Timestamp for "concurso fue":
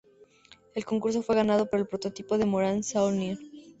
0.83-1.35